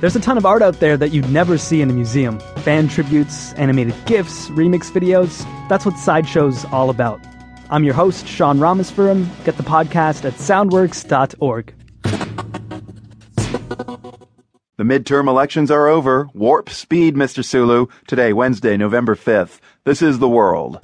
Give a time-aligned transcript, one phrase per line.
[0.00, 2.88] There's a ton of art out there that you'd never see in a museum fan
[2.88, 5.46] tributes, animated GIFs, remix videos.
[5.68, 7.20] That's what Sideshow's all about.
[7.68, 9.28] I'm your host, Sean Rameswaram.
[9.44, 11.74] Get the podcast at soundworks.org.
[14.78, 16.30] The midterm elections are over.
[16.32, 17.44] Warp speed, Mr.
[17.44, 17.88] Sulu.
[18.06, 19.60] Today, Wednesday, November 5th.
[19.84, 20.78] This is The World.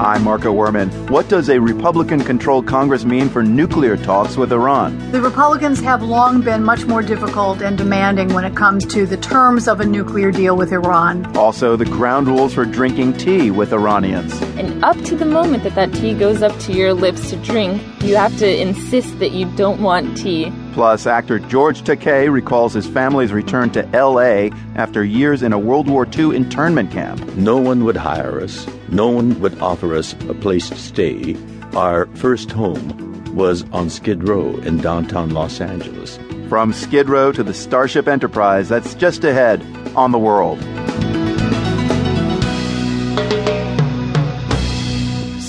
[0.00, 1.10] I'm Marco Werman.
[1.10, 4.96] What does a Republican controlled Congress mean for nuclear talks with Iran?
[5.12, 9.18] The Republicans have long been much more difficult and demanding when it comes to the
[9.18, 11.26] terms of a nuclear deal with Iran.
[11.36, 14.40] Also, the ground rules for drinking tea with Iranians.
[14.56, 17.82] And up to the moment that that tea goes up to your lips to drink,
[18.02, 20.50] you have to insist that you don't want tea.
[20.72, 24.50] Plus, actor George Takei recalls his family's return to L.A.
[24.76, 27.20] after years in a World War II internment camp.
[27.36, 28.66] No one would hire us.
[28.88, 31.36] No one would offer us a place to stay.
[31.74, 36.18] Our first home was on Skid Row in downtown Los Angeles.
[36.48, 39.62] From Skid Row to the Starship Enterprise, that's just ahead
[39.94, 40.58] on the world.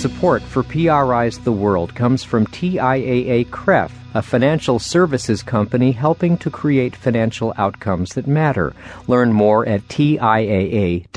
[0.02, 6.50] Support for PRI's The World comes from TIAA CREF, a financial services company helping to
[6.50, 8.74] create financial outcomes that matter.
[9.06, 11.12] Learn more at TIAA.org.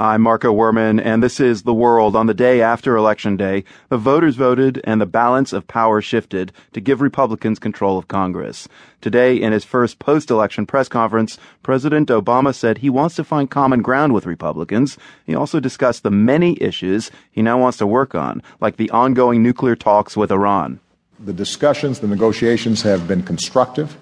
[0.00, 2.14] I'm Marco Werman, and this is The World.
[2.14, 6.52] On the day after Election Day, the voters voted and the balance of power shifted
[6.72, 8.68] to give Republicans control of Congress.
[9.00, 13.50] Today, in his first post election press conference, President Obama said he wants to find
[13.50, 14.98] common ground with Republicans.
[15.26, 19.42] He also discussed the many issues he now wants to work on, like the ongoing
[19.42, 20.78] nuclear talks with Iran.
[21.18, 23.96] The discussions, the negotiations have been constructive.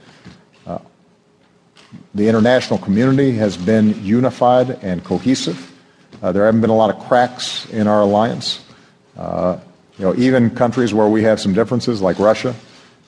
[0.66, 0.76] Uh,
[2.14, 5.72] the international community has been unified and cohesive.
[6.22, 8.64] Uh, there haven't been a lot of cracks in our alliance.
[9.16, 9.58] Uh,
[9.98, 12.54] you know, even countries where we have some differences, like Russia,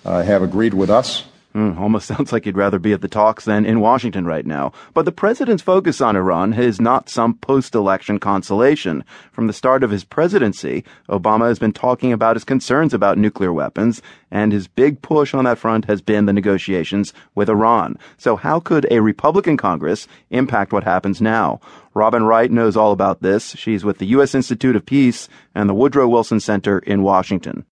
[0.04, 1.24] uh, have agreed with us.
[1.58, 4.70] Mm, almost sounds like you'd rather be at the talks than in Washington right now.
[4.94, 9.04] But the president's focus on Iran is not some post-election consolation.
[9.32, 13.52] From the start of his presidency, Obama has been talking about his concerns about nuclear
[13.52, 17.98] weapons, and his big push on that front has been the negotiations with Iran.
[18.18, 21.58] So how could a Republican Congress impact what happens now?
[21.92, 23.56] Robin Wright knows all about this.
[23.56, 24.32] She's with the U.S.
[24.32, 27.64] Institute of Peace and the Woodrow Wilson Center in Washington.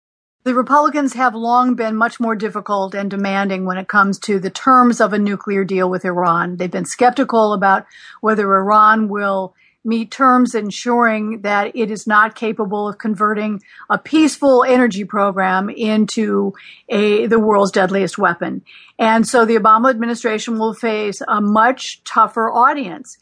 [0.46, 4.52] The Republicans have long been much more difficult and demanding when it comes to the
[4.52, 6.58] terms of a nuclear deal with Iran.
[6.58, 7.88] They've been skeptical about
[8.22, 14.64] whether Iran will meet terms ensuring that it is not capable of converting a peaceful
[14.64, 16.54] energy program into
[16.90, 18.62] a, the world's deadliest weapon.
[19.00, 23.18] And so the Obama administration will face a much tougher audience.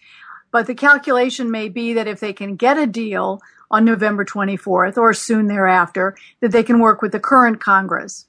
[0.51, 3.39] But the calculation may be that if they can get a deal
[3.73, 8.27] on November 24th or soon thereafter, that they can work with the current Congress.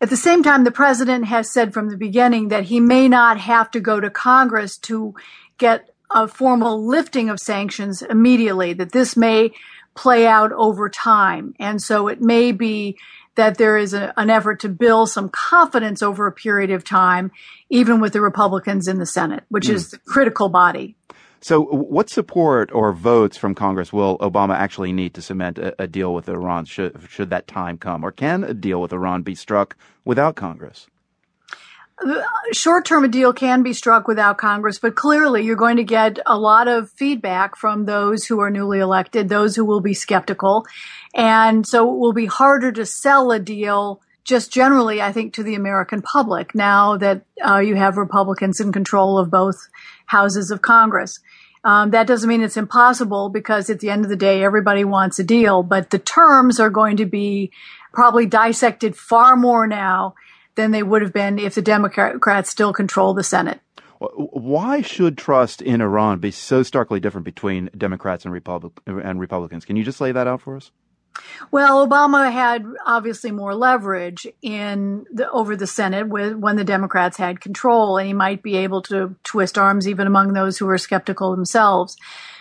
[0.00, 3.36] At the same time, the president has said from the beginning that he may not
[3.40, 5.16] have to go to Congress to
[5.58, 9.50] get a formal lifting of sanctions immediately, that this may
[9.96, 11.54] play out over time.
[11.58, 12.96] And so it may be
[13.34, 17.32] that there is a, an effort to build some confidence over a period of time,
[17.70, 19.74] even with the Republicans in the Senate, which mm.
[19.74, 20.94] is the critical body.
[21.40, 25.86] So, what support or votes from Congress will Obama actually need to cement a, a
[25.86, 28.04] deal with Iran should, should that time come?
[28.04, 30.86] Or can a deal with Iran be struck without Congress?
[32.04, 35.84] Uh, Short term, a deal can be struck without Congress, but clearly you're going to
[35.84, 39.94] get a lot of feedback from those who are newly elected, those who will be
[39.94, 40.66] skeptical.
[41.14, 45.42] And so it will be harder to sell a deal just generally, I think, to
[45.42, 49.56] the American public now that uh, you have Republicans in control of both
[50.06, 51.20] houses of Congress.
[51.62, 55.18] Um, that doesn't mean it's impossible because at the end of the day, everybody wants
[55.18, 57.50] a deal, but the terms are going to be
[57.92, 60.14] probably dissected far more now
[60.56, 63.60] than they would have been if the Democrats still control the Senate.
[63.98, 69.64] Why should trust in Iran be so starkly different between Democrats and, Republic- and Republicans?
[69.64, 70.70] Can you just lay that out for us?
[71.50, 77.16] Well, Obama had obviously more leverage in the, over the Senate with, when the Democrats
[77.16, 80.78] had control, and he might be able to twist arms even among those who are
[80.78, 81.96] skeptical themselves.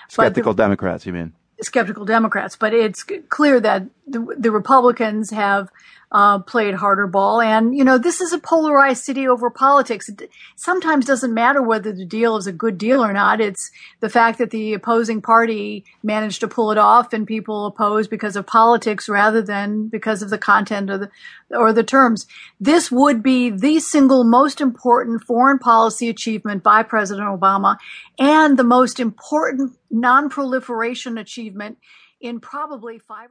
[0.09, 1.33] Skeptical the, Democrats, you mean?
[1.61, 5.69] Skeptical Democrats, but it's clear that the, Republicans have
[6.11, 7.41] uh, played harder ball.
[7.41, 10.07] And, you know, this is a polarized city over politics.
[10.07, 13.41] It sometimes doesn't matter whether the deal is a good deal or not.
[13.41, 18.07] It's the fact that the opposing party managed to pull it off and people oppose
[18.07, 21.09] because of politics rather than because of the content of the,
[21.49, 22.27] or the terms.
[22.59, 27.77] This would be the single most important foreign policy achievement by President Obama
[28.19, 31.77] and the most important non-proliferation achievement
[32.25, 33.23] in probably five